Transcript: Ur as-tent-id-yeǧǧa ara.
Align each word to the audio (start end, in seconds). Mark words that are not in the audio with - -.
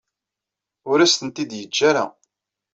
Ur 0.89 0.97
as-tent-id-yeǧǧa 0.99 1.83
ara. 1.89 2.05